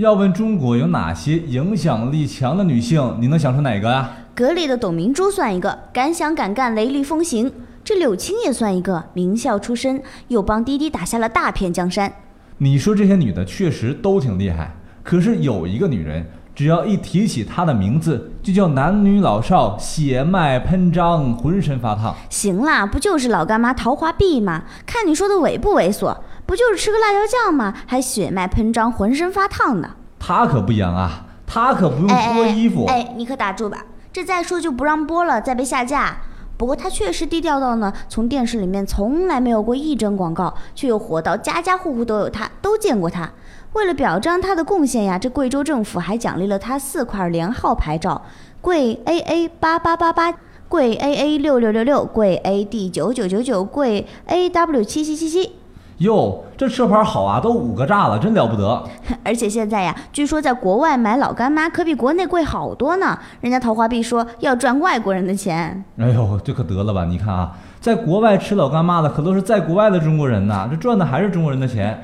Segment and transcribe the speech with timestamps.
[0.00, 4.10] 要问中国有哪些影响力强的女性，你能想出哪个啊？
[4.34, 7.52] 格力的董明珠算一个，敢想敢干，雷厉风行。
[7.84, 12.10] 这柳青也算一个，名校出身，又帮滴滴打下了大片江山。
[12.56, 22.16] 你说这些女的确实都挺厉害，可是有一个女人，只要一提起她的名字，就叫男女老少血脉喷张，浑身发烫。
[22.30, 24.62] 行啦，不就是老干妈陶华碧吗？
[24.86, 26.16] 看你说的猥不猥琐？
[26.50, 27.72] 不就是吃个辣椒酱吗？
[27.86, 29.90] 还血脉喷张，浑身发烫呢？
[30.18, 32.86] 他可不一样啊，他可不用脱衣服。
[32.86, 36.16] 哎，你可打住吧，这再说就不让播了，再被下架。
[36.56, 43.30] 不过他确实低调到呢，从电视里面从来没有过一帧广告，却又火到家家户户都有他，都见过他。
[43.74, 48.20] 为了表彰他的贡献呀，这贵州政府还奖励了他四块连号牌照：
[48.60, 50.34] 贵 AA 八八八八、
[50.68, 55.59] 贵 AA 六六六六、贵 AD 九九九九、贵 AW 七七七七。
[56.00, 58.82] 哟，这车牌好啊，都五个炸了，真了不得！
[59.22, 63.18] 而且现在呀，据说在国外买老干妈可比国内贵好多呢。
[63.42, 65.84] 人家陶华碧说要赚外国人的钱。
[65.98, 67.04] 哎呦，这可得了吧！
[67.04, 72.02] 你看啊，在国外吃老干妈的可都是在国外的中国人呐，这赚的还是中国人的钱。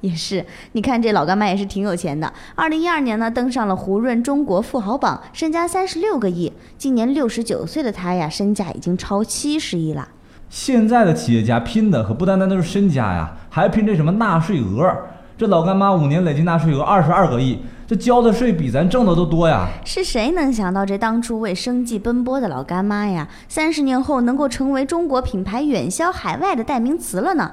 [0.00, 2.32] 也是，你看这老干妈也是挺有钱的。
[2.54, 6.50] 二零一二年呢，登上了胡润中国富豪榜，身家三十六个亿。
[6.78, 10.08] 今年六十九岁的他呀，身价已经超七十亿了。
[10.48, 14.90] 现在的企业家拼的可不单单都是身家呀，还拼这什么纳税额。
[15.36, 19.66] 这老干妈五年累计纳税额二十二个亿，这交的税比咱挣的都多呀。
[19.84, 27.50] 是谁能想到这当初为生计奔波的老干妈呀，三十年后能够成为中国品牌远销海外的代名词了呢？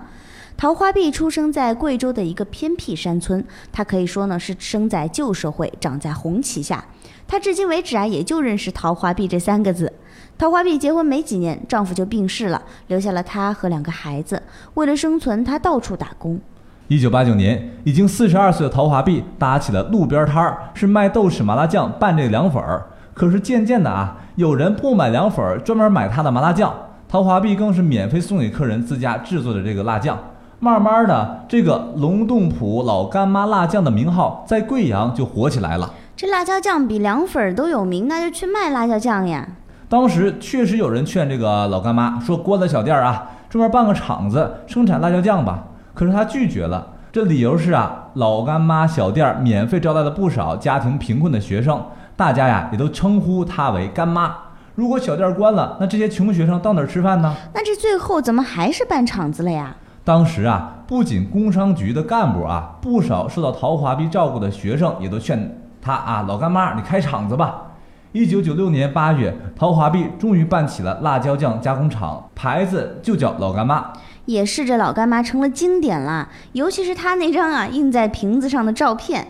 [0.58, 6.86] 陶华碧出生在贵州的一个偏僻山村，她可以说呢是生在旧社会，长在红旗下。
[7.28, 9.92] 她至今为止啊，也就认识陶华碧这三个字。
[10.38, 14.44] 陶华碧结婚没几年，丈夫就病逝了，留下了她和两个孩子。
[14.76, 16.40] 为了生存，她到处打工。
[16.88, 22.86] 一九八九年，已经四十二岁的陶华碧搭起了路边摊儿，是卖豆豉麻辣酱拌这个凉粉儿。
[23.14, 26.74] 可是渐渐的啊，有人不买凉粉儿，专门买她的麻辣酱。
[27.08, 30.18] 陶华碧更是免费送给客人自家制作的这个辣酱。
[30.64, 35.92] 慢慢的，这个龙洞铺老干妈辣酱的名号在贵阳就火起来了。
[36.16, 39.48] 这辣椒酱比凉粉儿都有名，那就去卖辣椒酱呀。
[39.90, 45.64] 当时确实有人劝这个老干妈说：“关了小店啊，专门办个厂子生产辣椒酱吧。”
[45.96, 51.84] 可是他拒绝了，这理由是啊，老干妈小店免费招待了不少家庭贫困的学生，
[52.16, 54.36] 大家呀也都称呼她为干妈。
[54.76, 57.36] 如果小店关了，那这些穷学生到哪儿吃饭呢？
[57.52, 59.76] 那这最后怎么还是办厂子了呀？
[60.04, 67.68] 当时啊，不仅工商局的干部啊，不少受到陶华碧照顾的学生也都劝他啊，老干妈你开厂子吧。
[68.12, 73.94] 一九九六年八月，陶华碧终于办起了辣椒酱加工厂，牌子就叫老干妈。
[74.26, 79.28] 也是这老干妈成了经典了，尤其是他那张啊印在瓶子上的照片。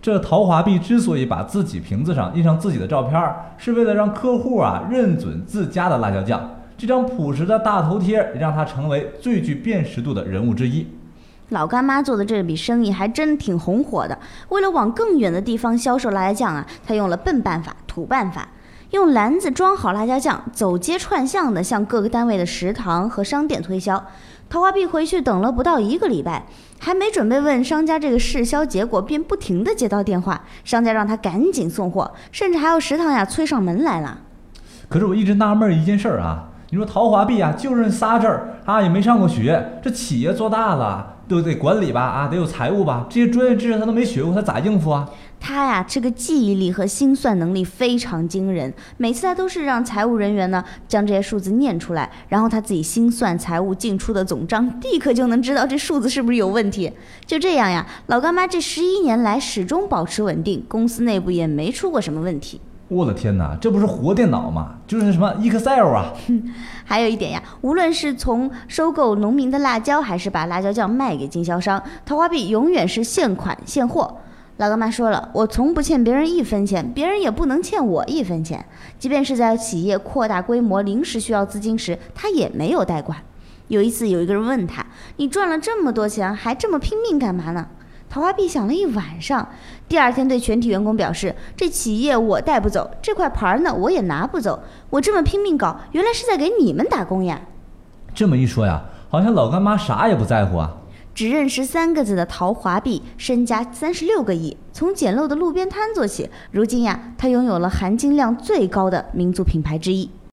[0.00, 6.40] 这陶华碧之所以把自己瓶子上印上自己的照片，是为了让客户啊认准自家的辣椒酱。
[6.76, 10.86] 这张朴实的大头贴让他成为最具辨识度的人物之一。
[11.50, 14.18] 老干妈做的这笔生意还真挺红火的。
[14.48, 18.48] 为了往更远的地方销售辣椒酱啊，他用了笨办法、土办法，
[18.90, 24.02] 用篮子装好辣椒酱，走街串巷的向各个单位的食堂和商店推销。
[24.48, 26.44] 陶华碧回去等了不到一个礼拜，
[26.78, 34.20] 还没准备问商家这个试销结果，便不停的接到电话，商家让他赶紧送货，甚至还有食堂呀催上门来了。
[34.88, 41.18] 可是我一直纳闷一件事儿啊，你说陶华碧啊，就认仨字儿啊，也没上过学，这企业做大了。
[41.28, 45.08] 都得管理吧，啊，得有财务吧，这些专业知识他都没学过，他咋应付啊？
[45.38, 48.72] 他呀，这个记忆力和心算能力非常惊人。
[48.96, 56.90] 每次他都是让财务人员呢将这些数字念出来，然后他自己心算财务进出的总账，立刻就能知道这数字是不是有问题。
[57.26, 62.60] 就这样呀，老干妈这十一年来始终保持稳定，公司内部也没出过什么问题。
[62.92, 64.74] 我的天哪，这不是活电脑吗？
[64.86, 66.12] 就是什么 Excel 啊！
[66.84, 74.18] 还有一点呀，无论是从收购农民的辣椒，还是把辣椒酱卖给经销商，桃花币永远是现款现货。
[74.58, 78.62] 老干妈说了，我从不欠别人一分钱，别人也不能欠我一分钱。
[78.98, 83.18] 即便是在企业扩大规模、临时需要资金时，他也没有贷款。
[83.68, 84.84] 有一次，有一个人问他
[85.16, 87.68] ：“你赚了这么多钱，还这么拼命干嘛呢？”
[88.12, 89.48] 陶华碧想了一晚上，
[89.88, 94.62] 第二天对全体员工表示：“这企业我带不走，这块牌呢我也拿不走。
[94.90, 97.40] 我这么拼命搞，原来是在给你们打工呀。”
[98.14, 100.76] 这么一说呀，好像老干妈啥也不在乎啊。
[101.14, 110.10] 只认识三个字的陶华碧，身家三十六个亿，从简陋的路边摊做起，如今呀，他拥有了含金量最高的民族品牌之一。